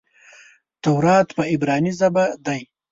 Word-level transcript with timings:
تورات 0.83 1.27
په 1.37 1.43
عبراني 1.53 1.91
ژبه 1.99 2.25
دئ. 2.45 2.61